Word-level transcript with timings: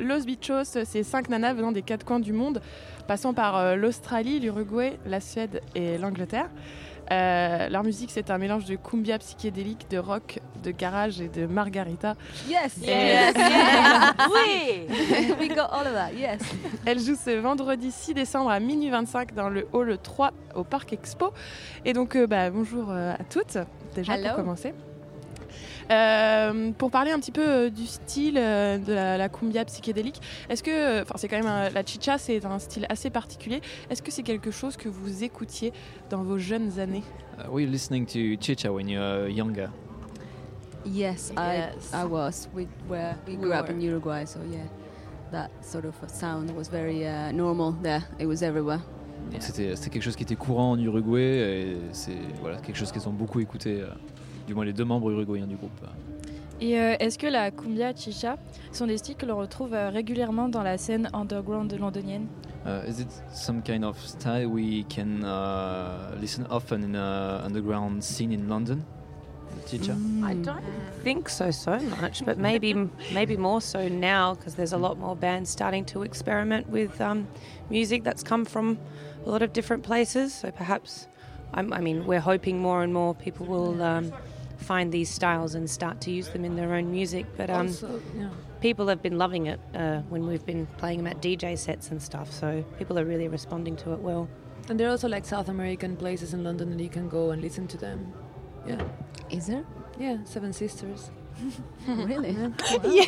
Los 0.00 0.24
Bichos, 0.24 0.64
c'est 0.84 1.02
cinq 1.02 1.28
nanas 1.28 1.52
venant 1.52 1.72
des 1.72 1.82
quatre 1.82 2.04
coins 2.04 2.20
du 2.20 2.32
monde, 2.32 2.60
passant 3.06 3.34
par 3.34 3.56
euh, 3.56 3.76
l'Australie, 3.76 4.40
l'Uruguay, 4.40 4.98
la 5.06 5.20
Suède 5.20 5.60
et 5.74 5.98
l'Angleterre. 5.98 6.48
Euh, 7.12 7.68
leur 7.68 7.82
musique, 7.82 8.10
c'est 8.12 8.30
un 8.30 8.38
mélange 8.38 8.64
de 8.66 8.76
cumbia 8.76 9.18
psychédélique, 9.18 9.90
de 9.90 9.98
rock, 9.98 10.38
de 10.62 10.70
garage 10.70 11.20
et 11.20 11.28
de 11.28 11.44
margarita. 11.46 12.14
Yes, 12.48 12.76
yes, 12.80 13.34
yes. 13.34 13.34
oui, 14.32 14.86
we 15.40 15.48
got 15.48 15.68
all 15.72 15.86
of 15.86 15.94
that. 15.94 16.12
Yes. 16.16 16.40
Elle 16.86 17.00
joue 17.00 17.16
ce 17.16 17.36
vendredi 17.38 17.90
6 17.90 18.14
décembre 18.14 18.50
à 18.50 18.60
minuit 18.60 18.90
25 18.90 19.34
dans 19.34 19.48
le 19.48 19.66
hall 19.72 19.98
3 20.00 20.30
au 20.54 20.62
Parc 20.62 20.92
Expo. 20.92 21.32
Et 21.84 21.92
donc, 21.92 22.14
euh, 22.14 22.26
bah, 22.26 22.50
bonjour 22.50 22.90
euh, 22.90 23.12
à 23.12 23.24
toutes, 23.24 23.58
déjà 23.94 24.14
Hello. 24.14 24.28
pour 24.28 24.36
commencer. 24.36 24.72
Euh, 25.90 26.70
pour 26.78 26.90
parler 26.90 27.10
un 27.10 27.18
petit 27.18 27.32
peu 27.32 27.46
euh, 27.46 27.70
du 27.70 27.86
style 27.86 28.36
euh, 28.38 28.78
de 28.78 28.92
la, 28.92 29.18
la 29.18 29.28
cumbia 29.28 29.64
psychédélique, 29.64 30.20
est-ce 30.48 30.62
que, 30.62 30.70
euh, 30.70 31.02
enfin 31.02 31.14
c'est 31.16 31.28
quand 31.28 31.36
même 31.38 31.46
un- 31.46 31.70
la 31.70 31.84
chicha, 31.84 32.16
c'est 32.18 32.44
un 32.44 32.58
style 32.58 32.86
assez 32.88 33.10
particulier. 33.10 33.60
Est-ce 33.90 34.02
que 34.02 34.10
c'est 34.10 34.22
quelque 34.22 34.50
chose 34.50 34.76
que 34.76 34.88
vous 34.88 35.24
écoutiez 35.24 35.72
dans 36.10 36.22
vos 36.22 36.38
jeunes 36.38 36.78
années? 36.78 37.02
Uh, 37.38 37.50
were 37.50 37.60
you 37.60 37.68
listening 37.70 38.06
to 38.06 38.40
chicha 38.40 38.70
when 38.72 38.88
you 38.88 39.00
were 39.00 39.28
younger? 39.28 39.68
Yes, 40.86 41.32
Yes. 41.36 41.92
I 41.92 42.02
I 42.02 42.04
was. 42.06 42.48
We 42.54 42.66
were 42.88 43.14
we 43.26 43.34
We 43.34 43.36
grew 43.36 43.52
up 43.52 43.68
were. 43.68 43.74
in 43.74 43.80
Uruguay, 43.82 44.24
so 44.24 44.38
yeah, 44.50 44.60
that 45.30 45.50
sort 45.62 45.84
of 45.84 45.94
sound 46.08 46.50
was 46.56 46.68
very 46.70 47.06
uh, 47.06 47.32
normal 47.32 47.74
there. 47.82 48.02
It 48.18 48.26
was 48.26 48.42
everywhere. 48.42 48.80
C'était 49.38 49.76
c'était 49.76 49.90
quelque 49.90 50.02
chose 50.02 50.16
qui 50.16 50.22
était 50.22 50.36
courant 50.36 50.70
en 50.72 50.78
Uruguay 50.78 51.36
et 51.38 51.76
c'est 51.92 52.16
voilà, 52.40 52.56
quelque 52.58 52.76
chose 52.76 52.90
qu'ils 52.90 53.06
ont 53.06 53.12
beaucoup 53.12 53.40
écouté, 53.40 53.82
euh, 53.82 53.88
du 54.50 54.54
moins 54.54 54.64
les 54.64 54.72
deux 54.72 54.84
membres 54.84 55.12
uruguayens 55.12 55.46
du 55.46 55.54
groupe. 55.54 55.70
Et 56.60 56.78
euh, 56.78 56.96
est-ce 56.98 57.18
que 57.18 57.28
la 57.28 57.52
cumbia 57.52 57.94
chicha 57.94 58.36
sont 58.72 58.86
des 58.86 58.98
styles 58.98 59.14
que 59.14 59.24
l'on 59.24 59.38
retrouve 59.38 59.72
euh, 59.72 59.90
régulièrement 59.90 60.48
dans 60.48 60.64
la 60.64 60.76
scène 60.76 61.08
underground 61.14 61.72
londonienne? 61.78 62.26
Uh, 62.66 62.82
is 62.86 63.00
it 63.00 63.08
some 63.32 63.62
kind 63.62 63.84
of 63.84 63.96
style 63.98 64.48
we 64.48 64.84
can 64.94 65.22
uh, 65.22 66.14
listen 66.20 66.44
often 66.50 66.82
in 66.82 66.96
a 66.96 67.42
underground 67.46 68.02
scene 68.02 68.32
in 68.32 68.48
London? 68.48 68.82
The 69.54 69.70
chicha? 69.70 69.96
I 70.24 70.34
don't 70.34 70.60
think 71.04 71.28
so 71.28 71.52
so 71.52 71.78
much, 72.02 72.24
but 72.24 72.36
maybe 72.36 72.74
maybe 73.14 73.36
more 73.36 73.60
so 73.60 73.88
now 73.88 74.34
because 74.34 74.56
there's 74.56 74.74
a 74.74 74.78
lot 74.78 74.98
more 74.98 75.16
bands 75.16 75.48
starting 75.48 75.84
to 75.86 76.02
experiment 76.02 76.68
with 76.68 77.00
um, 77.00 77.26
music 77.70 78.02
that's 78.02 78.24
come 78.24 78.44
from 78.44 78.78
a 79.24 79.30
lot 79.30 79.42
of 79.42 79.52
different 79.52 79.84
places. 79.84 80.34
So 80.34 80.50
perhaps, 80.50 81.06
I'm, 81.54 81.72
I 81.72 81.80
mean, 81.80 82.04
we're 82.04 82.20
hoping 82.20 82.58
more 82.60 82.82
and 82.82 82.92
more 82.92 83.14
people 83.14 83.46
will 83.46 83.80
um, 83.82 84.12
find 84.70 84.92
these 84.92 85.10
styles 85.20 85.56
and 85.56 85.68
start 85.68 86.00
to 86.00 86.10
use 86.18 86.28
them 86.34 86.44
in 86.44 86.54
their 86.54 86.72
own 86.78 86.86
music. 86.98 87.26
But 87.36 87.48
um, 87.50 87.66
Also, 87.66 88.00
yeah. 88.16 88.28
people 88.60 88.86
have 88.92 89.02
been 89.02 89.18
loving 89.24 89.46
it 89.52 89.58
uh, 89.74 89.98
when 90.12 90.22
we've 90.28 90.46
been 90.52 90.66
playing 90.82 90.98
them 91.02 91.08
at 91.08 91.20
DJ 91.20 91.58
sets 91.58 91.90
and 91.90 92.00
stuff. 92.00 92.28
So 92.32 92.64
people 92.78 92.96
are 93.00 93.04
really 93.04 93.26
responding 93.28 93.76
to 93.82 93.92
it 93.94 94.00
well. 94.08 94.28
And 94.68 94.78
there 94.78 94.86
are 94.86 94.92
also 94.96 95.08
like 95.08 95.24
South 95.24 95.48
American 95.48 95.96
places 95.96 96.34
in 96.34 96.44
London 96.44 96.70
that 96.70 96.80
you 96.80 96.88
can 96.98 97.08
go 97.08 97.22
and 97.32 97.42
listen 97.42 97.66
to 97.66 97.76
them. 97.86 98.12
Yeah. 98.66 98.80
Is 99.38 99.46
there 99.46 99.64
Yeah, 99.98 100.18
Seven 100.24 100.52
Sisters. 100.52 101.10
really? 101.88 102.32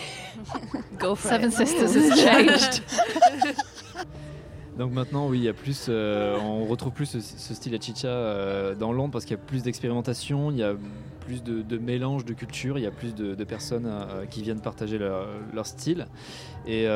Go 0.99 1.15
for 1.15 1.29
Seven 1.29 1.51
it. 1.51 1.55
Sisters 1.61 1.95
has 1.95 2.11
changed. 2.27 2.75
Donc 4.78 4.92
maintenant, 4.92 5.28
oui, 5.28 5.39
il 5.39 5.45
y 5.45 5.48
a 5.48 5.53
plus, 5.53 5.87
euh, 5.89 6.39
on 6.39 6.65
retrouve 6.65 6.92
plus 6.92 7.06
ce, 7.06 7.55
style 7.55 7.75
à 7.75 7.81
chicha 7.81 8.09
euh, 8.09 8.75
dans 8.75 8.92
Londres 8.92 9.12
parce 9.12 9.25
qu'il 9.25 9.37
y 9.37 9.41
a 9.41 9.42
plus 9.42 9.62
d'expérimentation, 9.62 10.51
il 10.51 10.59
y 10.59 10.62
a 10.62 10.75
plus 11.20 11.42
de, 11.42 11.78
mélange 11.78 12.25
de 12.25 12.33
cultures, 12.33 12.78
il 12.78 12.83
y 12.83 12.87
a 12.87 12.91
plus 12.91 13.15
de, 13.15 13.45
personnes 13.45 13.87
euh, 13.87 14.25
qui 14.25 14.43
viennent 14.43 14.61
partager 14.61 14.98
leur, 14.98 15.67
style. 15.67 16.06
Et 16.67 16.87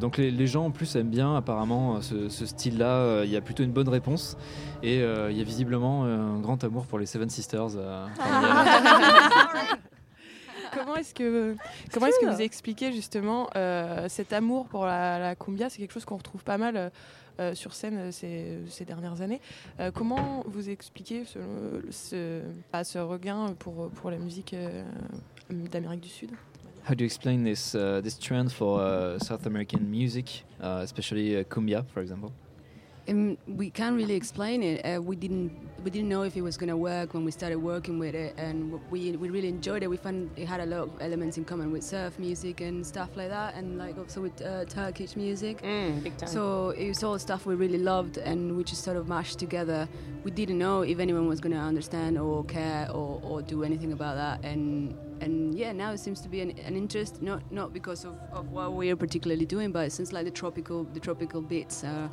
donc 0.00 0.16
les, 0.16 0.46
gens 0.46 0.66
en 0.66 0.70
plus 0.70 0.96
aiment 0.96 1.10
bien 1.10 1.36
apparemment 1.36 2.00
ce, 2.00 2.28
style-là. 2.28 3.24
Il 3.24 3.30
y 3.30 3.36
a 3.36 3.40
plutôt 3.40 3.62
une 3.62 3.72
bonne 3.72 3.88
réponse 3.88 4.36
et 4.82 4.98
il 4.98 5.36
y 5.36 5.40
a 5.40 5.44
visiblement 5.44 6.04
un 6.04 6.40
grand 6.40 6.62
amour 6.64 6.86
pour 6.86 6.98
les 6.98 7.06
Seven 7.06 7.30
Sisters. 7.30 7.76
Comment 10.84 10.96
est-ce 10.96 11.14
que, 11.14 11.56
comment 11.92 12.06
est-ce 12.06 12.20
que 12.20 12.30
vous 12.30 12.42
expliquez 12.42 12.92
justement 12.92 13.48
euh, 13.56 14.06
cet 14.10 14.34
amour 14.34 14.66
pour 14.66 14.84
la, 14.84 15.18
la 15.18 15.34
cumbia? 15.34 15.70
C'est 15.70 15.78
quelque 15.78 15.92
chose 15.92 16.04
qu'on 16.04 16.18
retrouve 16.18 16.44
pas 16.44 16.58
mal 16.58 16.76
euh, 16.76 16.90
euh, 17.40 17.54
sur 17.54 17.72
scène 17.72 17.96
euh, 17.96 18.12
ces, 18.12 18.58
ces 18.68 18.84
dernières 18.84 19.22
années. 19.22 19.40
Euh, 19.80 19.90
comment 19.90 20.44
vous 20.46 20.68
expliquez 20.68 21.24
ce, 21.24 21.38
ce, 21.90 22.42
ce 22.84 22.98
regain 22.98 23.54
pour, 23.58 23.88
pour 23.90 24.10
la 24.10 24.18
musique 24.18 24.52
euh, 24.52 24.84
d'Amérique 25.48 26.00
du 26.00 26.10
Sud? 26.10 26.32
How 26.86 26.94
do 26.94 27.00
you 27.00 27.06
explain 27.06 27.44
this 27.44 27.74
uh, 27.74 28.02
this 28.02 28.18
trend 28.18 28.50
for 28.50 28.78
uh, 28.78 29.18
South 29.18 29.46
American 29.46 29.80
music, 29.88 30.44
uh, 30.60 30.82
especially 30.82 31.34
uh, 31.34 31.44
cumbia, 31.44 31.82
for 31.94 32.02
example? 32.02 32.30
Um, 33.08 33.36
we 33.46 33.70
can't 33.70 33.96
really 33.96 34.14
explain 34.14 34.62
it. 34.62 34.84
Uh, 34.84 35.00
we 35.02 35.16
didn't 35.16 35.52
we 35.84 35.90
didn't 35.90 36.08
know 36.08 36.22
if 36.22 36.34
it 36.36 36.40
was 36.40 36.56
gonna 36.56 36.76
work 36.76 37.12
when 37.12 37.24
we 37.26 37.30
started 37.30 37.58
working 37.58 37.98
with 37.98 38.14
it, 38.14 38.34
and 38.38 38.80
we 38.90 39.12
we 39.12 39.28
really 39.28 39.48
enjoyed 39.48 39.82
it. 39.82 39.88
We 39.88 39.98
found 39.98 40.30
it 40.36 40.46
had 40.46 40.60
a 40.60 40.66
lot 40.66 40.80
of 40.80 40.90
elements 41.00 41.36
in 41.36 41.44
common 41.44 41.70
with 41.70 41.84
surf 41.84 42.18
music 42.18 42.62
and 42.62 42.86
stuff 42.86 43.10
like 43.16 43.28
that, 43.28 43.54
and 43.54 43.76
like 43.76 43.98
also 43.98 44.22
with 44.22 44.40
uh, 44.40 44.64
Turkish 44.64 45.16
music. 45.16 45.60
Mm, 45.62 46.02
big 46.02 46.16
time. 46.16 46.28
So 46.30 46.70
it 46.70 46.88
was 46.88 47.04
all 47.04 47.18
stuff 47.18 47.44
we 47.44 47.54
really 47.54 47.78
loved, 47.78 48.16
and 48.16 48.56
we 48.56 48.64
just 48.64 48.82
sort 48.82 48.96
of 48.96 49.06
mashed 49.06 49.38
together. 49.38 49.86
We 50.24 50.30
didn't 50.30 50.58
know 50.58 50.80
if 50.80 50.98
anyone 50.98 51.28
was 51.28 51.40
going 51.40 51.54
to 51.54 51.60
understand 51.60 52.18
or 52.18 52.44
care 52.44 52.88
or, 52.90 53.20
or 53.22 53.42
do 53.42 53.64
anything 53.64 53.92
about 53.92 54.16
that, 54.16 54.42
and 54.48 54.96
and 55.20 55.54
yeah, 55.54 55.72
now 55.72 55.92
it 55.92 55.98
seems 55.98 56.20
to 56.22 56.28
be 56.30 56.40
an, 56.40 56.58
an 56.60 56.76
interest, 56.76 57.20
not 57.20 57.42
not 57.52 57.74
because 57.74 58.06
of, 58.06 58.14
of 58.32 58.50
what 58.50 58.72
we're 58.72 58.96
particularly 58.96 59.44
doing, 59.44 59.72
but 59.72 59.92
since 59.92 60.12
like 60.12 60.24
the 60.24 60.30
tropical 60.30 60.84
the 60.84 61.00
tropical 61.00 61.42
beats 61.42 61.84
uh, 61.84 62.08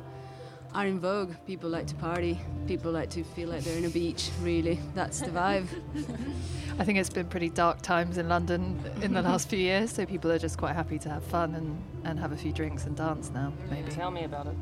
are 0.74 0.86
in 0.86 0.98
vogue. 1.00 1.30
People 1.46 1.68
like 1.70 1.86
to 1.88 1.94
party. 1.96 2.38
People 2.66 2.92
like 2.92 3.10
to 3.10 3.24
feel 3.24 3.48
like 3.48 3.62
they're 3.64 3.76
in 3.78 3.84
a 3.84 3.90
beach. 3.90 4.30
Really, 4.42 4.78
that's 4.94 5.20
the 5.20 5.30
vibe. 5.30 5.66
I 6.78 6.84
think 6.84 6.98
it's 6.98 7.10
been 7.10 7.26
pretty 7.26 7.50
dark 7.50 7.82
times 7.82 8.16
in 8.16 8.28
London 8.28 8.78
in 9.02 9.12
the 9.12 9.20
last 9.22 9.48
few 9.50 9.58
years, 9.58 9.92
so 9.92 10.06
people 10.06 10.30
are 10.32 10.38
just 10.38 10.56
quite 10.56 10.74
happy 10.74 10.98
to 11.00 11.08
have 11.10 11.22
fun 11.24 11.54
and, 11.54 11.76
and 12.04 12.18
have 12.18 12.32
a 12.32 12.36
few 12.36 12.52
drinks 12.52 12.86
and 12.86 12.96
dance 12.96 13.30
now, 13.34 13.52
maybe. 13.70 13.90
Tell 13.90 14.10
me 14.10 14.24
about 14.24 14.46
it. 14.46 14.56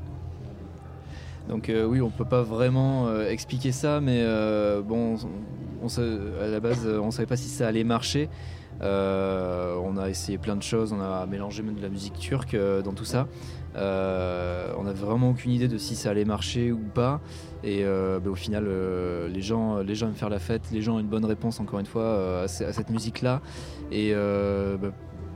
Donc 1.49 1.69
euh, 1.69 1.85
oui, 1.87 2.01
on 2.01 2.11
peut 2.11 2.25
pas 2.25 2.43
vraiment 2.43 3.07
euh, 3.09 3.29
expliquer 3.31 3.73
ça, 3.73 4.01
mais 4.01 4.23
euh, 4.23 4.83
bon, 4.83 5.15
on, 5.17 5.85
on 5.85 5.89
sa- 5.89 6.03
à 6.03 6.47
la 6.49 6.61
base, 6.61 6.87
on 6.87 7.11
savait 7.11 7.27
pas 7.27 7.37
si 7.37 7.49
ça 7.49 7.69
allait 7.69 7.85
marcher. 7.85 8.29
Euh, 8.83 9.77
on 9.85 9.97
a 9.97 10.09
essayé 10.09 10.39
plein 10.39 10.57
de 10.57 10.63
choses, 10.63 10.93
on 10.93 11.01
a 11.01 11.27
mélangé 11.27 11.63
même 11.63 11.75
de 11.75 11.83
la 11.83 11.89
musique 11.89 12.19
turque 12.19 12.55
euh, 12.55 12.83
dans 12.83 12.93
tout 12.93 13.05
ça. 13.05 13.27
Euh, 13.77 14.73
on 14.79 14.85
n'avait 14.85 14.99
vraiment 15.05 15.31
aucune 15.31 15.53
idée 15.53 15.69
de 15.69 15.79
si 15.79 15.95
ça 15.95 16.11
allait 16.11 16.25
marcher 16.25 16.73
ou 16.73 16.79
pas. 16.79 17.21
Et 17.63 17.85
bah, 17.85 18.31
au 18.31 18.35
final, 18.35 18.67
les, 19.29 19.43
gens, 19.43 19.79
les 19.79 20.03
aiment 20.03 20.15
faire 20.15 20.31
la 20.31 20.39
fête, 20.39 20.63
les 20.73 20.81
gens 20.83 20.97
ont 20.97 21.01
une 21.01 21.09
bonne 21.09 21.25
réponse 21.27 21.61
encore 21.61 21.79
une 21.79 21.87
fois 21.87 22.43
à, 22.43 22.49
ce- 22.49 22.65
à 22.65 22.73
cette 22.73 22.91
musique-là. 22.91 23.43
Et 23.93 24.13
bah, 24.15 24.89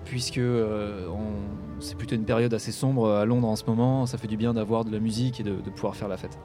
puisque 0.04 0.41
c'est 1.81 1.97
plutôt 1.97 2.15
une 2.15 2.25
période 2.25 2.54
assez 2.54 2.72
sombre 2.72 3.10
à 3.10 3.25
Londres 3.27 3.49
en 3.49 3.56
ce 3.56 3.65
moment, 3.66 4.06
ça 4.06 4.16
fait 4.19 4.27
du 4.28 4.37
bien 4.38 4.54
d'avoir 4.54 4.84
de 4.84 4.91
la 4.91 5.00
musique 5.00 5.38
et 5.41 5.43
de 5.43 5.71
pouvoir 5.71 5.94
faire 5.97 6.09
la 6.09 6.16
fête. 6.16 6.38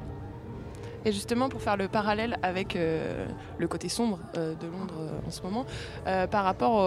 Et 1.05 1.11
justement, 1.11 1.49
pour 1.49 1.61
faire 1.61 1.77
le 1.77 1.87
parallèle 1.87 2.37
avec 2.43 2.75
euh, 2.75 3.25
le 3.57 3.67
côté 3.67 3.89
sombre 3.89 4.19
euh, 4.35 4.53
de 4.55 4.67
Londres 4.67 4.95
euh, 4.99 5.27
en 5.27 5.31
ce 5.31 5.41
moment, 5.41 5.65
par 6.31 6.43
rapport 6.43 6.79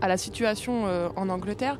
à 0.00 0.08
la 0.08 0.16
situation 0.16 0.84
en 1.16 1.28
Angleterre, 1.28 1.78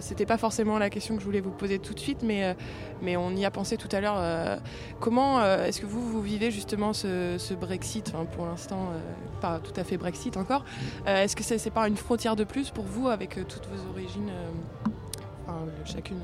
c'était 0.00 0.26
pas 0.26 0.38
forcément 0.38 0.78
la 0.78 0.90
question 0.90 1.14
que 1.14 1.20
je 1.20 1.26
voulais 1.26 1.40
vous 1.40 1.50
poser 1.50 1.78
tout 1.78 1.94
de 1.94 2.00
suite, 2.00 2.22
mais, 2.22 2.56
mais 3.02 3.16
on 3.16 3.30
y 3.30 3.44
a 3.44 3.50
pensé 3.50 3.76
tout 3.76 3.88
à 3.92 4.00
l'heure. 4.00 4.60
comment 5.00 5.42
est-ce 5.44 5.80
que 5.80 5.86
vous, 5.86 6.06
vous 6.06 6.20
vivez 6.20 6.50
justement 6.50 6.92
ce, 6.92 7.54
Brexit 7.54 8.12
Pour 8.32 8.46
l'instant, 8.46 8.90
pas 9.40 9.60
tout 9.60 9.78
à 9.78 9.84
fait 9.84 9.96
Brexit 9.96 10.36
encore. 10.36 10.64
Est-ce 11.06 11.36
que 11.36 11.44
c'est 11.44 11.58
c'est 11.58 11.70
pas 11.70 11.86
une 11.88 11.96
frontière 11.96 12.36
de 12.36 12.44
plus 12.44 12.70
pour 12.70 12.84
vous 12.84 13.08
avec 13.08 13.34
toutes 13.48 13.66
vos 13.66 13.90
origines 13.90 14.30
chacune 15.84 16.20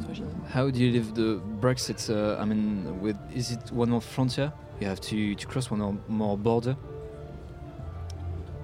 de 0.00 0.06
vos 0.06 0.20
origines 0.20 0.52
How 0.52 0.70
do 0.70 0.78
you 0.78 0.92
live 0.92 1.14
the 1.14 1.40
Brexit? 1.60 2.08
Uh, 2.10 2.40
I 2.40 2.44
mean, 2.44 3.00
with 3.00 3.16
is 3.34 3.50
it 3.52 3.70
one 3.72 3.90
more 3.90 4.00
frontier? 4.00 4.52
You 4.80 4.86
have 4.88 5.00
to, 5.02 5.34
to 5.34 5.46
cross 5.46 5.70
one 5.70 5.80
or 5.82 5.94
more 6.08 6.38
border. 6.38 6.76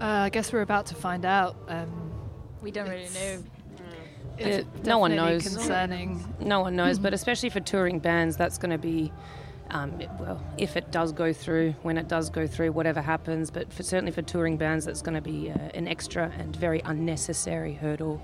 Uh, 0.00 0.04
I 0.04 0.28
guess 0.30 0.52
we're 0.52 0.62
about 0.62 0.86
to 0.86 0.94
find 0.94 1.24
out. 1.24 1.56
Um, 1.68 2.12
We 2.62 2.70
don't 2.70 2.88
really 2.88 3.08
know. 3.14 3.42
It- 4.38 4.66
no 4.84 4.98
one 4.98 5.14
knows. 5.16 5.42
Concerning. 5.42 6.22
No 6.40 6.60
one 6.60 6.76
knows, 6.76 6.98
but 6.98 7.14
especially 7.20 7.48
for 7.50 7.60
touring 7.60 7.98
bands, 8.00 8.36
that's 8.36 8.58
going 8.58 8.70
to 8.72 8.78
be, 8.78 9.12
um, 9.70 9.98
it- 10.00 10.10
well, 10.20 10.42
if 10.58 10.76
it 10.76 10.90
does 10.90 11.12
go 11.12 11.32
through, 11.32 11.74
when 11.82 11.96
it 11.96 12.08
does 12.08 12.28
go 12.30 12.46
through, 12.46 12.72
whatever 12.72 13.00
happens. 13.00 13.50
But 13.50 13.72
for, 13.72 13.82
certainly 13.82 14.12
for 14.12 14.22
touring 14.22 14.56
bands, 14.58 14.84
that's 14.84 15.00
going 15.02 15.14
to 15.14 15.22
be 15.22 15.50
uh, 15.50 15.54
an 15.74 15.88
extra 15.88 16.30
and 16.38 16.54
very 16.54 16.80
unnecessary 16.84 17.74
hurdle 17.74 18.20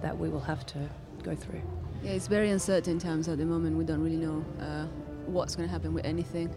that 0.00 0.18
we 0.18 0.28
will 0.30 0.40
have 0.40 0.64
to 0.66 0.78
go 1.22 1.34
through. 1.34 1.62
Yeah, 2.02 2.12
it's 2.12 2.26
very 2.26 2.50
uncertain 2.50 2.98
times 2.98 3.28
at 3.28 3.38
the 3.38 3.44
moment. 3.44 3.76
We 3.76 3.84
don't 3.84 4.02
really 4.02 4.16
know 4.16 4.44
uh, 4.60 4.86
what's 5.26 5.54
going 5.56 5.68
to 5.68 5.72
happen 5.72 5.94
with 5.94 6.04
anything. 6.04 6.54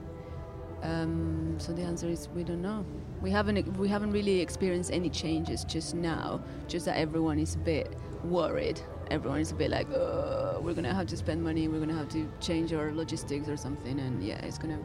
Um, 0.81 1.55
so 1.59 1.71
the 1.71 1.81
answer 1.81 2.07
is 2.07 2.29
we 2.35 2.43
don't 2.43 2.61
know. 2.61 2.85
We 3.21 3.31
haven't 3.31 3.77
we 3.77 3.87
haven't 3.87 4.11
really 4.11 4.39
experienced 4.41 4.91
any 4.91 5.09
changes 5.09 5.63
just 5.63 5.95
now. 5.95 6.41
Just 6.67 6.85
that 6.85 6.97
everyone 6.97 7.39
is 7.39 7.55
a 7.55 7.59
bit 7.59 7.95
worried 8.23 8.81
everyone 9.11 9.39
is 9.39 9.51
a 9.51 9.55
bit 9.55 9.69
like, 9.71 9.87
"Uh, 9.91 10.59
we're 10.61 10.73
gonna 10.73 10.93
have 10.93 11.07
to 11.07 11.17
spend 11.17 11.43
money, 11.43 11.67
we're 11.67 11.79
gonna 11.79 11.93
have 11.93 12.09
to 12.09 12.29
change 12.39 12.73
our 12.73 12.91
logistics 12.91 13.47
or 13.47 13.57
something, 13.57 13.99
and 13.99 14.23
yeah, 14.23 14.37
it's 14.45 14.57
gonna 14.57 14.79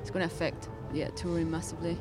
it's 0.00 0.10
gonna 0.10 0.24
affect 0.24 0.68
yeah 0.92 1.08
touring 1.10 1.50
massively. 1.50 1.98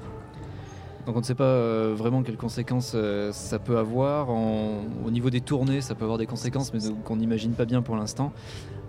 Donc 1.05 1.15
on 1.15 1.19
ne 1.19 1.25
sait 1.25 1.35
pas 1.35 1.43
euh, 1.43 1.93
vraiment 1.95 2.23
quelles 2.23 2.37
conséquences 2.37 2.93
euh, 2.95 3.31
ça 3.31 3.59
peut 3.59 3.77
avoir. 3.77 4.29
Au 4.29 5.11
niveau 5.11 5.29
des 5.29 5.41
tournées, 5.41 5.81
ça 5.81 5.93
peut 5.93 6.03
avoir 6.03 6.17
des 6.17 6.25
conséquences, 6.25 6.73
mais 6.73 6.79
qu'on 7.03 7.17
n'imagine 7.17 7.53
pas 7.53 7.65
bien 7.65 7.81
pour 7.81 7.95
l'instant. 7.95 8.33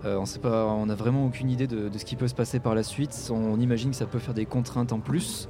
Euh, 0.04 0.22
on 0.44 0.86
n'a 0.86 0.94
vraiment 0.94 1.26
aucune 1.26 1.50
idée 1.50 1.66
de, 1.66 1.90
ce 1.96 2.04
qui 2.04 2.16
peut 2.16 2.28
se 2.28 2.34
passer 2.34 2.58
par 2.58 2.74
la 2.74 2.82
suite. 2.82 3.30
On 3.30 3.60
imagine 3.60 3.90
que 3.90 3.96
ça 3.96 4.06
peut 4.06 4.18
faire 4.18 4.34
des 4.34 4.46
contraintes 4.46 4.92
en 4.92 5.00
plus, 5.00 5.48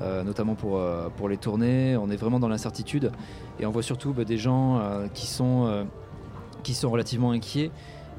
notamment 0.00 0.54
pour, 0.54 1.28
les 1.28 1.36
tournées. 1.36 1.96
On 1.96 2.10
est 2.10 2.16
vraiment 2.16 2.40
dans 2.40 2.48
l'incertitude 2.48 3.12
et 3.60 3.66
on 3.66 3.70
voit 3.70 3.82
surtout 3.82 4.12
bah, 4.12 4.24
des 4.24 4.38
gens 4.38 4.80
qui, 5.14 5.26
sont, 5.26 5.86
relativement 6.82 7.30
inquiets. 7.30 7.70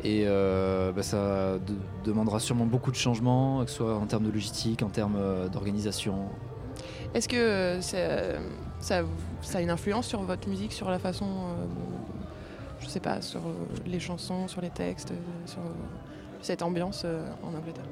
Et 0.03 0.25
bah, 0.25 1.03
ça 1.03 1.59
de- 1.59 1.75
demandera 2.05 2.39
sûrement 2.39 2.65
beaucoup 2.65 2.91
de 2.91 2.95
changements, 2.95 3.63
que 3.65 3.69
ce 3.69 3.77
soit 3.77 3.95
en 3.95 4.05
termes 4.05 4.23
de 4.23 4.31
logistique, 4.31 4.81
en 4.81 4.89
termes 4.89 5.19
d'organisation. 5.51 6.29
Est-ce 7.13 7.29
que 7.29 7.35
euh, 7.35 7.81
c'est, 7.81 7.97
euh, 7.99 8.39
ça, 8.79 9.03
ça 9.41 9.59
a 9.59 9.61
une 9.61 9.69
influence 9.69 10.07
sur 10.07 10.21
votre 10.21 10.49
musique, 10.49 10.73
sur 10.73 10.89
la 10.89 10.99
façon, 10.99 11.25
euh, 11.25 11.65
je 12.79 12.87
sais 12.87 12.99
pas, 12.99 13.21
sur 13.21 13.39
euh, 13.39 13.53
les 13.85 13.99
chansons, 13.99 14.47
sur 14.47 14.61
les 14.61 14.69
textes, 14.69 15.11
euh, 15.11 15.15
sur 15.45 15.59
euh, 15.59 15.71
cette 16.41 16.61
ambiance 16.61 17.03
euh, 17.05 17.27
en 17.43 17.49
Angleterre? 17.57 17.85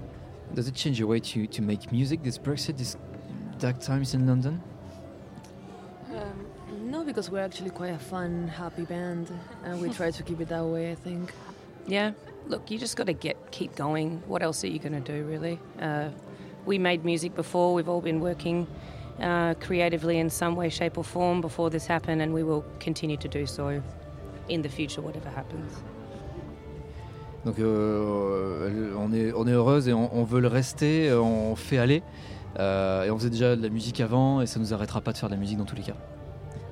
Does 0.53 0.67
it 0.67 0.77
change 0.77 0.99
your 0.99 1.09
way 1.09 1.19
to, 1.19 1.47
to 1.47 1.61
make 1.61 1.91
music, 1.91 2.21
this 2.21 2.37
Brexit, 2.37 2.77
this 2.77 2.97
dark 3.59 3.79
times 3.79 4.13
in 4.13 4.27
London? 4.27 4.59
Um, 6.11 6.91
no, 6.91 7.03
because 7.03 7.31
we're 7.31 7.43
actually 7.43 7.71
quite 7.71 7.93
a 7.93 7.97
fun, 7.97 8.47
happy 8.47 8.83
band, 8.83 9.31
and 9.65 9.81
we 9.81 9.89
try 9.89 10.11
to 10.11 10.23
keep 10.23 10.41
it 10.41 10.49
that 10.49 10.63
way. 10.63 10.91
I 10.91 10.95
think. 10.95 11.33
Yeah. 11.87 12.11
Look, 12.47 12.69
you 12.69 12.77
just 12.77 12.97
got 12.97 13.07
to 13.07 13.13
get 13.13 13.37
keep 13.51 13.75
going. 13.75 14.21
What 14.27 14.43
else 14.43 14.63
are 14.63 14.67
you 14.67 14.77
going 14.77 15.01
to 15.01 15.13
do, 15.13 15.23
really? 15.23 15.57
Uh, 15.81 16.09
we 16.65 16.77
made 16.77 17.03
music 17.03 17.35
before. 17.35 17.73
We've 17.73 17.89
all 17.89 18.01
been 18.01 18.19
working 18.19 18.67
uh, 19.19 19.53
creatively 19.59 20.19
in 20.19 20.29
some 20.29 20.55
way, 20.55 20.69
shape, 20.69 20.97
or 20.97 21.03
form 21.03 21.41
before 21.41 21.69
this 21.69 21.87
happened, 21.87 22.21
and 22.21 22.31
we 22.33 22.43
will 22.43 22.63
continue 22.79 23.17
to 23.17 23.27
do 23.27 23.45
so 23.45 23.69
in 24.49 24.61
the 24.61 24.69
future, 24.69 25.01
whatever 25.01 25.29
happens. 25.29 25.83
Donc 27.45 27.59
euh, 27.59 28.67
elle- 28.69 28.93
on, 28.97 29.11
est, 29.13 29.33
on 29.35 29.45
est 29.47 29.51
heureuse 29.51 29.87
et 29.89 29.93
on, 29.93 30.09
on 30.15 30.23
veut 30.23 30.39
le 30.39 30.47
rester, 30.47 31.09
euh, 31.09 31.19
on 31.21 31.55
fait 31.55 31.77
aller. 31.77 32.01
Euh, 32.59 33.03
et 33.03 33.11
on 33.11 33.17
faisait 33.17 33.29
déjà 33.31 33.55
de 33.55 33.61
la 33.63 33.69
musique 33.69 33.99
avant 33.99 34.39
et 34.41 34.45
ça 34.45 34.59
nous 34.59 34.73
arrêtera 34.73 35.01
pas 35.01 35.11
de 35.11 35.17
faire 35.17 35.27
de 35.27 35.33
la 35.33 35.39
musique 35.39 35.57
dans 35.57 35.65
tous 35.65 35.75
les 35.75 35.81
cas. 35.81 35.95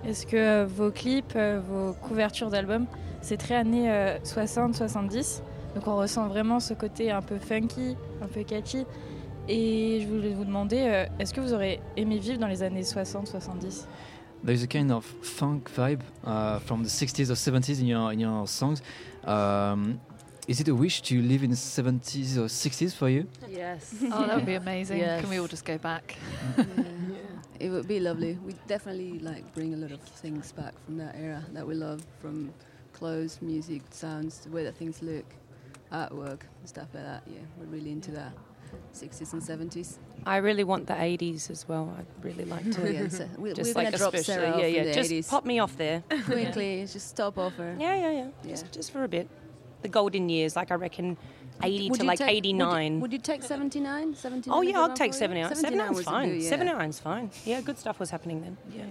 Est-ce 0.07 0.25
que 0.25 0.37
euh, 0.37 0.65
vos 0.65 0.91
clips, 0.91 1.33
euh, 1.35 1.59
vos 1.67 1.93
couvertures 1.93 2.49
d'albums, 2.49 2.85
c'est 3.21 3.37
très 3.37 3.55
années 3.55 3.89
60-70 4.23 5.41
Donc 5.75 5.87
on 5.87 5.97
ressent 5.97 6.27
vraiment 6.27 6.59
ce 6.59 6.73
côté 6.73 7.11
un 7.11 7.21
peu 7.21 7.37
funky, 7.37 7.95
un 8.21 8.27
peu 8.27 8.43
catchy. 8.43 8.85
Et 9.47 9.99
je 10.01 10.07
voulais 10.07 10.33
vous 10.33 10.45
demander, 10.45 10.79
euh, 10.79 11.05
est-ce 11.19 11.33
que 11.33 11.41
vous 11.41 11.53
aurez 11.53 11.79
aimé 11.97 12.19
vivre 12.19 12.39
dans 12.39 12.47
les 12.47 12.63
années 12.63 12.83
60-70 12.83 13.85
There's 14.43 14.63
a 14.63 14.67
kind 14.67 14.91
of 14.91 15.05
funk 15.21 15.69
vibe 15.75 16.01
uh, 16.25 16.59
from 16.59 16.83
the 16.83 16.89
60s 16.89 17.29
or 17.29 17.35
70s 17.35 17.79
in 17.79 17.85
your, 17.85 18.11
in 18.11 18.19
your 18.19 18.47
songs. 18.47 18.81
Um, 19.23 19.99
is 20.47 20.59
it 20.59 20.67
a 20.67 20.73
wish 20.73 21.01
to 21.03 21.21
live 21.21 21.43
in 21.43 21.51
the 21.51 21.55
70s 21.55 22.37
or 22.37 22.47
60s 22.47 22.95
for 22.95 23.09
you? 23.09 23.27
Yes. 23.47 23.93
Oh, 24.11 24.25
that 24.25 24.35
would 24.35 24.45
be 24.45 24.55
amazing. 24.55 24.97
Yes. 24.97 25.21
Can 25.21 25.29
we 25.29 25.39
all 25.39 25.47
just 25.47 25.65
go 25.65 25.77
back? 25.77 26.15
It 27.59 27.69
would 27.69 27.87
be 27.87 27.99
lovely. 27.99 28.39
We 28.43 28.55
definitely 28.65 29.19
like 29.19 29.53
bring 29.53 29.75
a 29.75 29.77
lot 29.77 29.91
of 29.91 30.01
things 30.01 30.51
back 30.51 30.73
from 30.83 30.97
that 30.97 31.15
era 31.15 31.43
that 31.53 31.67
we 31.67 31.75
love, 31.75 32.03
from 32.19 32.51
clothes, 32.91 33.37
music, 33.39 33.83
sounds, 33.91 34.39
the 34.39 34.49
way 34.49 34.63
that 34.63 34.75
things 34.75 35.03
look, 35.03 35.25
artwork, 35.91 36.41
and 36.59 36.65
stuff 36.67 36.87
like 36.95 37.03
that. 37.03 37.21
Yeah, 37.27 37.41
we're 37.59 37.67
really 37.67 37.91
into 37.91 38.09
that. 38.13 38.33
60s 38.93 39.33
and 39.33 39.41
70s. 39.41 39.97
I 40.25 40.37
really 40.37 40.63
want 40.63 40.87
the 40.87 40.93
80s 40.93 41.49
as 41.49 41.67
well. 41.67 41.93
I'd 41.97 42.05
really 42.23 42.45
like 42.45 42.63
Oh, 42.67 42.71
to. 42.83 42.93
yeah, 42.93 43.07
so 43.09 43.27
we, 43.37 43.53
Just 43.53 43.75
we're 43.75 43.83
like 43.83 43.95
drop 43.97 44.15
Sarah 44.17 44.47
yeah, 44.49 44.53
off 44.53 44.59
yeah. 44.61 44.81
in 44.81 44.85
the 44.87 44.93
Just 44.93 45.11
80s 45.11 45.29
pop 45.29 45.45
me 45.45 45.59
off 45.59 45.75
there. 45.77 46.03
quickly. 46.25 46.81
Just 46.91 47.09
stop 47.09 47.37
off 47.37 47.55
her. 47.55 47.75
Yeah, 47.79 47.95
yeah, 47.95 48.11
yeah. 48.11 48.27
Yeah. 48.43 48.49
Just, 48.51 48.71
just 48.71 48.91
for 48.91 49.03
a 49.03 49.07
bit. 49.07 49.27
The 49.81 49.89
golden 49.89 50.29
years, 50.29 50.55
like 50.55 50.69
I 50.71 50.75
reckon, 50.75 51.17
80 51.63 51.89
Would 51.89 51.99
to 52.01 52.05
like 52.05 52.19
take- 52.19 52.27
would 52.27 52.45
you- 52.45 52.51
89. 52.55 52.99
Would 53.01 53.13
you, 53.13 53.19
take 53.19 53.41
79? 53.41 54.13
79 54.15 54.55
Oh 54.55 54.61
is 54.61 54.69
yeah, 54.69 54.79
I'll 54.79 54.93
take 54.93 55.13
for 55.13 55.25
you? 55.25 55.43
79. 55.43 55.55
79 55.55 55.87
79's 55.87 55.95
was 55.97 56.05
fine. 56.05 56.29
good, 56.29 56.41
yeah. 56.43 56.57
79's 56.57 56.99
fine. 56.99 57.29
Yeah, 57.45 57.61
good 57.61 57.77
stuff 57.79 57.99
was 57.99 58.11
happening 58.11 58.41
then. 58.41 58.57
Yeah. 58.75 58.83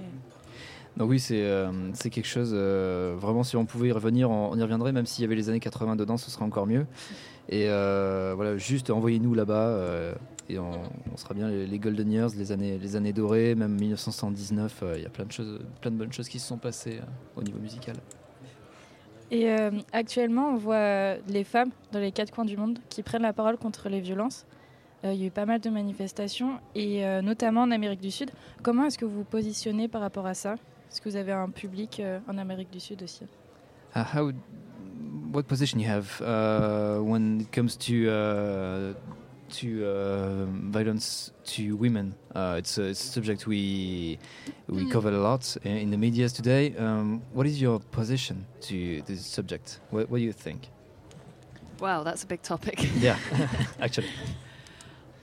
Donc 0.96 1.08
oui, 1.10 1.20
c'est 1.20 1.42
euh, 1.44 1.70
c'est 1.94 2.10
quelque 2.10 2.26
chose, 2.26 2.50
euh, 2.52 3.14
vraiment, 3.16 3.44
si 3.44 3.56
on 3.56 3.64
pouvait 3.64 3.88
y 3.88 3.92
revenir, 3.92 4.28
on, 4.28 4.50
on 4.50 4.58
y 4.58 4.62
reviendrait, 4.62 4.90
même 4.90 5.06
s'il 5.06 5.22
y 5.22 5.24
avait 5.24 5.36
les 5.36 5.48
années 5.48 5.60
80 5.60 5.94
dedans, 5.94 6.16
ce 6.16 6.28
serait 6.32 6.44
encore 6.44 6.66
mieux. 6.66 6.84
Et 7.50 7.68
euh, 7.68 8.32
voilà, 8.36 8.56
juste 8.56 8.90
envoyez-nous 8.90 9.34
là-bas 9.34 9.66
euh, 9.66 10.14
et 10.48 10.58
on, 10.58 10.70
on 11.12 11.16
sera 11.16 11.34
bien 11.34 11.48
les, 11.48 11.66
les 11.66 11.78
Golden 11.80 12.10
Years, 12.10 12.30
les 12.36 12.52
années, 12.52 12.78
les 12.78 12.94
années 12.94 13.12
dorées, 13.12 13.56
même 13.56 13.74
1979, 13.74 14.80
euh, 14.82 14.94
il 14.96 15.02
y 15.02 15.06
a 15.06 15.08
plein 15.08 15.24
de, 15.24 15.32
choses, 15.32 15.60
plein 15.80 15.90
de 15.90 15.96
bonnes 15.96 16.12
choses 16.12 16.28
qui 16.28 16.38
se 16.38 16.46
sont 16.46 16.58
passées 16.58 17.00
au 17.36 17.42
niveau 17.42 17.58
musical. 17.58 17.96
Et 19.30 19.48
euh, 19.50 19.70
actuellement, 19.92 20.50
on 20.50 20.56
voit 20.56 21.16
les 21.28 21.44
femmes 21.44 21.70
dans 21.92 22.00
les 22.00 22.12
quatre 22.12 22.32
coins 22.32 22.44
du 22.44 22.56
monde 22.56 22.78
qui 22.88 23.02
prennent 23.02 23.22
la 23.22 23.32
parole 23.32 23.56
contre 23.58 23.88
les 23.88 24.00
violences. 24.00 24.44
Euh, 25.04 25.12
il 25.12 25.20
y 25.20 25.24
a 25.24 25.26
eu 25.26 25.30
pas 25.30 25.46
mal 25.46 25.60
de 25.60 25.70
manifestations, 25.70 26.58
et 26.74 27.06
euh, 27.06 27.22
notamment 27.22 27.62
en 27.62 27.70
Amérique 27.70 28.00
du 28.00 28.10
Sud. 28.10 28.30
Comment 28.62 28.84
est-ce 28.84 28.98
que 28.98 29.04
vous 29.04 29.18
vous 29.18 29.24
positionnez 29.24 29.88
par 29.88 30.00
rapport 30.00 30.26
à 30.26 30.34
ça? 30.34 30.54
Est-ce 30.90 31.00
que 31.00 31.08
vous 31.08 31.16
avez 31.16 31.32
un 31.32 31.48
public 31.50 32.02
en 32.28 32.36
Amérique 32.36 32.70
du 32.70 32.80
Sud 32.80 33.02
aussi? 33.02 33.24
How, 33.94 34.32
what 35.32 35.46
position 35.48 35.80
you 35.80 35.86
have 35.86 36.20
uh, 36.20 36.98
when 36.98 37.40
it 37.42 37.52
comes 37.52 37.76
to 37.76 38.10
uh, 38.10 38.94
to 39.50 39.86
uh, 39.86 40.44
violence 40.70 41.32
to 41.44 41.76
women? 41.76 42.14
Uh, 42.34 42.56
it's, 42.58 42.78
a, 42.78 42.84
it's 42.84 43.04
a 43.04 43.12
subject 43.12 43.46
we 43.46 44.18
we 44.68 44.84
Mm. 44.84 44.90
cover 44.92 45.08
a 45.08 45.18
lot 45.18 45.56
in, 45.64 45.76
in 45.76 45.90
the 45.90 45.96
media 45.98 46.28
today. 46.28 46.74
Um, 46.76 47.22
what 47.32 47.46
is 47.46 47.60
your 47.60 47.80
position 47.90 48.46
to 48.62 49.02
this 49.02 49.26
subject? 49.26 49.80
What, 49.90 50.08
what 50.10 50.18
do 50.18 50.24
you 50.24 50.32
think? 50.32 50.68
Wow, 51.80 52.04
that's 52.04 52.22
a 52.22 52.26
big 52.26 52.42
topic. 52.42 52.78
Yeah, 53.00 53.16
actually. 53.80 54.10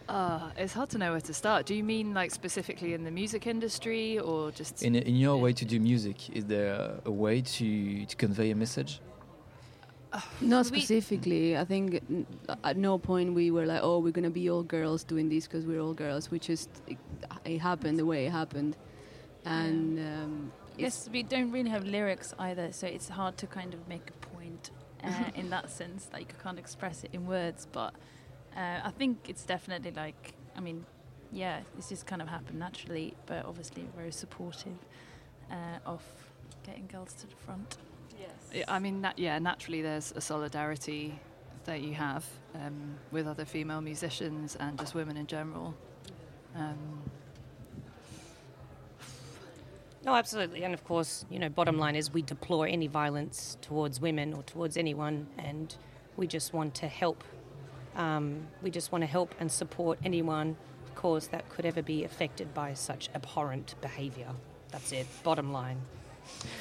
Uh, 0.10 0.50
it's 0.58 0.74
hard 0.74 0.90
to 0.90 0.98
know 0.98 1.12
where 1.12 1.22
to 1.22 1.34
start. 1.34 1.66
Do 1.66 1.74
you 1.76 1.84
mean 1.84 2.14
like 2.14 2.32
specifically 2.32 2.94
in 2.94 3.04
the 3.04 3.12
music 3.12 3.46
industry 3.48 4.20
or 4.20 4.52
just 4.52 4.84
In, 4.84 4.96
in 4.96 5.16
your 5.16 5.38
way 5.38 5.54
to 5.54 5.66
do 5.66 5.80
music, 5.80 6.30
is 6.30 6.46
there 6.46 7.00
a 7.06 7.12
way 7.12 7.42
to, 7.42 8.06
to 8.06 8.16
convey 8.16 8.52
a 8.52 8.56
message? 8.56 9.00
Not 10.42 10.66
specifically. 10.66 11.58
I 11.58 11.66
think 11.66 12.02
at 12.64 12.78
no 12.78 12.98
point 12.98 13.34
we 13.34 13.52
were 13.52 13.66
like, 13.66 13.82
oh, 13.84 14.00
we're 14.00 14.12
going 14.12 14.24
to 14.24 14.30
be 14.30 14.50
all 14.50 14.64
girls 14.64 15.04
doing 15.04 15.30
this 15.30 15.46
because 15.46 15.66
we're 15.66 15.82
all 15.82 15.94
girls. 15.94 16.32
We 16.32 16.40
just, 16.40 16.70
it, 16.88 16.98
it 17.46 17.60
happened 17.60 18.00
the 18.00 18.06
way 18.06 18.26
it 18.26 18.32
happened. 18.32 18.78
And 19.46 20.00
um, 20.00 20.52
Yes, 20.78 21.10
we 21.12 21.24
don't 21.24 21.52
really 21.52 21.72
have 21.72 21.86
lyrics 21.86 22.36
either, 22.38 22.72
so 22.72 22.86
it's 22.86 23.10
hard 23.10 23.36
to 23.38 23.48
kind 23.48 23.74
of 23.74 23.88
make 23.88 24.10
a 24.10 24.28
point 24.28 24.70
uh, 25.04 25.10
in 25.36 25.50
that 25.50 25.72
sense. 25.72 26.08
Like 26.14 26.32
you 26.32 26.38
can't 26.44 26.60
express 26.60 27.04
it 27.04 27.10
in 27.14 27.26
words, 27.26 27.68
but 27.72 27.96
uh, 28.56 28.82
I 28.84 28.92
think 28.92 29.28
it's 29.28 29.44
definitely 29.44 29.92
like 29.92 30.34
I 30.56 30.60
mean, 30.60 30.86
yeah, 31.32 31.62
it's 31.78 31.90
just 31.90 32.06
kind 32.06 32.22
of 32.22 32.28
happened 32.28 32.60
naturally, 32.60 33.16
but 33.26 33.46
obviously 33.46 33.88
very 33.96 34.12
supportive 34.12 34.78
uh, 35.52 35.80
of 35.86 36.04
getting 36.64 36.88
girls 36.88 37.14
to 37.14 37.28
the 37.28 37.36
front. 37.36 37.78
Yeah, 38.54 38.64
I 38.68 38.80
mean, 38.80 39.02
na- 39.02 39.14
yeah, 39.18 39.40
naturally 39.40 39.82
there's 39.82 40.14
a 40.16 40.22
solidarity 40.22 41.20
that 41.66 41.82
you 41.82 41.94
have 41.94 42.26
um, 42.56 42.96
with 43.12 43.28
other 43.28 43.46
female 43.46 43.82
musicians 43.82 44.56
and 44.56 44.80
just 44.80 44.96
women 44.96 45.18
in 45.18 45.28
general. 45.28 45.76
Um, 46.56 47.02
No, 50.08 50.16
absolutely. 50.16 50.64
And 50.64 50.74
of 50.74 50.86
course, 50.86 51.26
you 51.30 51.38
know, 51.38 51.50
bottom 51.50 51.78
line 51.78 51.98
is 51.98 52.14
we 52.14 52.22
deplore 52.22 52.66
any 52.66 52.88
violence 52.88 53.58
towards 53.62 54.00
women 54.00 54.34
or 54.34 54.42
towards 54.44 54.78
anyone, 54.78 55.28
and 55.38 55.76
we 56.16 56.28
just 56.28 56.54
want 56.54 56.76
to 56.76 56.88
help. 56.88 57.26
Um, 57.94 58.48
we 58.62 58.72
just 58.72 58.94
want 58.94 59.02
to 59.02 59.06
help 59.08 59.36
and 59.38 59.52
support 59.52 60.00
anyone, 60.06 60.56
of 60.86 60.96
course, 60.96 61.28
that 61.28 61.50
could 61.50 61.66
ever 61.66 61.82
be 61.82 62.06
affected 62.06 62.54
by 62.54 62.74
such 62.74 63.10
abhorrent 63.16 63.76
behaviour. 63.82 64.30
That's 64.72 64.94
it. 64.94 65.08
Bottom 65.24 65.52
line. 65.52 65.82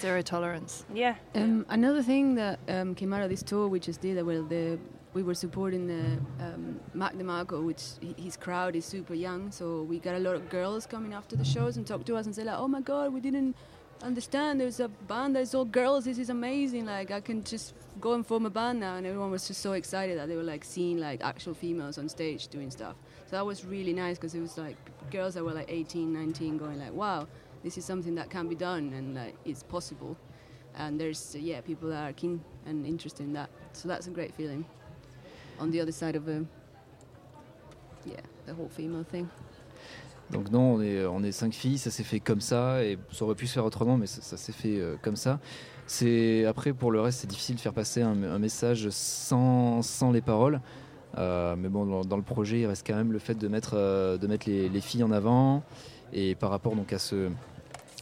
Zero 0.00 0.22
tolerance. 0.22 0.84
Yeah. 0.92 1.16
Um, 1.34 1.66
another 1.68 2.02
thing 2.02 2.34
that 2.36 2.58
um, 2.68 2.94
came 2.94 3.12
out 3.12 3.22
of 3.22 3.30
this 3.30 3.42
tour, 3.42 3.68
we 3.68 3.80
just 3.80 4.00
did, 4.00 4.18
uh, 4.18 4.24
well, 4.24 4.42
the 4.42 4.78
we 5.16 5.22
were 5.22 5.34
supporting 5.34 5.86
the 5.86 6.04
um, 6.44 6.78
Mac 6.92 7.14
DeMarco, 7.14 7.64
which 7.64 7.82
his 8.18 8.36
crowd 8.36 8.76
is 8.76 8.84
super 8.84 9.14
young, 9.14 9.50
so 9.50 9.82
we 9.82 9.98
got 9.98 10.14
a 10.14 10.18
lot 10.18 10.34
of 10.34 10.50
girls 10.50 10.84
coming 10.84 11.14
after 11.14 11.36
the 11.36 11.44
shows 11.44 11.78
and 11.78 11.86
talk 11.86 12.04
to 12.04 12.16
us 12.16 12.26
and 12.26 12.34
say 12.34 12.44
like, 12.44 12.58
"Oh 12.58 12.68
my 12.68 12.82
God, 12.82 13.14
we 13.14 13.20
didn't 13.20 13.56
understand. 14.02 14.60
There's 14.60 14.78
a 14.78 14.88
band 14.88 15.34
that's 15.34 15.54
all 15.54 15.64
girls. 15.64 16.04
This 16.04 16.18
is 16.18 16.28
amazing. 16.28 16.84
Like 16.84 17.10
I 17.10 17.22
can 17.22 17.42
just 17.44 17.72
go 17.98 18.12
and 18.12 18.26
form 18.26 18.44
a 18.44 18.50
band 18.50 18.78
now." 18.80 18.96
And 18.96 19.06
everyone 19.06 19.30
was 19.30 19.48
just 19.48 19.62
so 19.62 19.72
excited 19.72 20.18
that 20.18 20.28
they 20.28 20.36
were 20.36 20.50
like 20.54 20.64
seeing 20.64 20.98
like 20.98 21.24
actual 21.24 21.54
females 21.54 21.96
on 21.96 22.10
stage 22.10 22.48
doing 22.48 22.70
stuff. 22.70 22.96
So 23.24 23.36
that 23.36 23.46
was 23.46 23.64
really 23.64 23.94
nice 23.94 24.18
because 24.18 24.34
it 24.34 24.40
was 24.40 24.58
like 24.58 24.76
girls 25.10 25.32
that 25.32 25.42
were 25.42 25.54
like 25.54 25.70
18, 25.70 26.12
19, 26.12 26.58
going 26.58 26.78
like, 26.78 26.92
"Wow, 26.92 27.26
this 27.62 27.76
is 27.76 27.84
something 27.84 28.14
that 28.16 28.30
can 28.30 28.48
be 28.48 28.54
done 28.54 28.92
and 28.94 29.14
like 29.14 29.34
it's 29.44 29.62
possible." 29.62 30.16
and 30.76 30.98
there's 30.98 31.34
uh, 31.34 31.38
yeah 31.38 31.60
people 31.60 31.88
that 31.88 32.02
are 32.08 32.12
keen 32.12 32.40
and 32.66 32.86
interested 32.86 33.24
in 33.24 33.32
that. 33.32 33.48
So 33.72 33.88
that's 33.88 34.06
a 34.06 34.10
great 34.10 34.34
feeling. 34.34 34.64
On 35.58 35.70
the 35.70 35.80
other 35.80 35.92
side 35.92 36.16
of 36.16 36.28
a 36.28 36.44
yeah 38.04 38.20
the 38.46 38.54
whole 38.54 38.68
female 38.68 39.04
thing. 39.04 39.28
Donc 40.30 40.50
non, 40.50 40.74
on 40.74 40.82
est, 40.82 41.06
on 41.06 41.22
est 41.22 41.30
cinq 41.30 41.54
filles, 41.54 41.78
ça 41.78 41.92
s'est 41.92 42.02
fait 42.02 42.18
comme 42.18 42.40
ça, 42.40 42.82
et 42.82 42.98
ça 43.12 43.24
aurait 43.24 43.36
pu 43.36 43.46
se 43.46 43.52
faire 43.52 43.64
autrement, 43.64 43.96
mais 43.96 44.08
ça, 44.08 44.22
ça 44.22 44.36
s'est 44.36 44.52
fait 44.52 44.80
euh, 44.80 44.96
comme 45.00 45.14
ça. 45.14 45.38
C'est 45.86 46.44
après 46.46 46.72
pour 46.72 46.90
le 46.90 47.00
reste, 47.00 47.20
c'est 47.20 47.28
difficile 47.28 47.54
de 47.54 47.60
faire 47.60 47.72
passer 47.72 48.02
un, 48.02 48.24
un 48.24 48.38
message 48.40 48.88
sans, 48.90 49.82
sans 49.82 50.10
les 50.10 50.20
paroles. 50.20 50.60
Euh, 51.16 51.54
mais 51.56 51.68
bon, 51.68 51.86
dans, 51.86 52.04
dans 52.04 52.16
le 52.16 52.24
projet, 52.24 52.58
il 52.58 52.66
reste 52.66 52.84
quand 52.84 52.96
même 52.96 53.12
le 53.12 53.20
fait 53.20 53.36
de 53.36 53.46
mettre, 53.46 53.74
euh, 53.74 54.18
de 54.18 54.26
mettre 54.26 54.48
les, 54.48 54.68
les 54.68 54.80
filles 54.80 55.04
en 55.04 55.12
avant. 55.12 55.62
Et 56.12 56.34
par 56.34 56.50
rapport 56.50 56.74
donc 56.74 56.92
à 56.92 56.98
ce, 56.98 57.30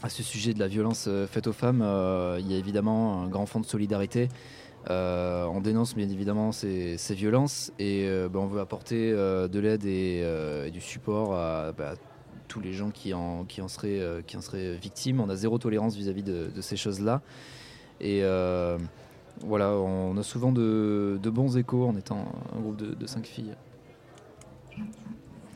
à 0.02 0.08
ce 0.08 0.22
sujet 0.22 0.52
de 0.52 0.58
la 0.58 0.68
violence 0.68 1.06
euh, 1.08 1.26
faite 1.26 1.46
aux 1.46 1.52
femmes, 1.52 1.80
euh, 1.82 2.38
il 2.38 2.50
y 2.50 2.54
a 2.54 2.58
évidemment 2.58 3.22
un 3.22 3.28
grand 3.28 3.46
fond 3.46 3.60
de 3.60 3.66
solidarité. 3.66 4.28
Euh, 4.90 5.46
on 5.46 5.62
dénonce 5.62 5.94
bien 5.94 6.08
évidemment 6.10 6.52
ces, 6.52 6.98
ces 6.98 7.14
violences 7.14 7.72
et 7.78 8.06
ben, 8.30 8.40
on 8.40 8.46
veut 8.46 8.60
apporter 8.60 9.12
de 9.12 9.58
l'aide 9.58 9.86
et, 9.86 10.70
du 10.70 10.82
support 10.82 11.34
à, 11.34 11.72
bah, 11.72 11.94
tous 12.48 12.60
les 12.60 12.74
gens 12.74 12.90
qui 12.90 13.14
en, 13.14 13.44
qui 13.44 13.62
en, 13.62 13.68
seraient, 13.68 14.22
qui 14.26 14.36
en 14.36 14.42
seraient 14.42 14.76
victimes. 14.76 15.20
On 15.20 15.30
a 15.30 15.36
zéro 15.36 15.56
tolérance 15.56 15.96
vis-à-vis 15.96 16.22
de, 16.22 16.60
ces 16.60 16.76
choses-là. 16.76 17.22
Et 18.02 18.20
voilà, 19.40 19.70
on 19.70 20.18
a 20.18 20.22
souvent 20.22 20.52
de, 20.52 21.18
de 21.22 21.30
bons 21.30 21.56
échos 21.56 21.86
en 21.86 21.96
étant 21.96 22.26
un 22.54 22.60
groupe 22.60 22.76
de 22.76 23.06
cinq 23.06 23.24
filles. 23.24 23.54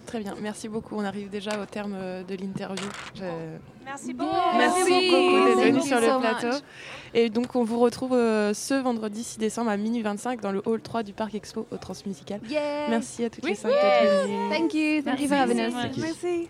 Très 0.08 0.20
bien, 0.20 0.34
merci 0.40 0.68
beaucoup. 0.68 0.96
On 0.96 1.04
arrive 1.04 1.28
déjà 1.28 1.60
au 1.62 1.66
terme 1.66 1.94
euh, 1.94 2.24
de 2.24 2.34
l'interview. 2.34 2.88
Je- 3.14 3.20
Merci 3.84 4.14
beaucoup. 4.14 4.30
Merci 4.56 4.78
Merci. 4.88 5.10
beaucoup 5.10 5.44
d'être 5.46 5.58
venu 5.60 5.72
Thank 5.78 5.82
sur 5.86 5.96
you 5.98 6.02
le 6.06 6.08
so 6.12 6.18
plateau. 6.20 6.46
much. 6.48 6.62
Et 7.12 7.28
donc, 7.28 7.54
on 7.54 7.62
vous 7.62 7.78
retrouve 7.78 8.14
euh, 8.14 8.54
ce 8.54 8.72
vendredi 8.72 9.22
6 9.22 9.38
décembre 9.38 9.70
à 9.70 9.76
minuit 9.76 10.00
25 10.00 10.40
dans 10.40 10.50
le 10.52 10.62
hall 10.66 10.80
3 10.80 11.02
du 11.02 11.12
Parc 11.12 11.34
Expo 11.34 11.66
au 11.70 11.76
Transmusical. 11.76 12.40
Yeah. 12.48 12.88
Merci 12.88 13.24
à 13.24 13.30
toutes 13.30 13.44
Oui. 13.44 13.50
les 13.50 13.56
cinq 13.56 13.68
d'être 13.68 14.22
venues. 14.26 14.48
Thank 14.50 14.72
you. 14.74 15.02
Thank 15.02 15.20
you 15.20 15.28
for 15.28 15.36
Merci 15.36 15.52
having 15.52 15.58
us. 15.60 15.74
Merci. 15.98 16.48